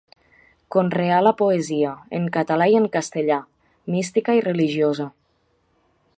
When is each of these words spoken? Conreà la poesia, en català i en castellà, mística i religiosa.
Conreà 0.75 1.19
la 1.25 1.33
poesia, 1.41 1.91
en 2.21 2.25
català 2.39 2.69
i 2.73 2.79
en 2.81 2.89
castellà, 2.97 3.41
mística 3.97 4.39
i 4.41 4.45
religiosa. 4.51 5.11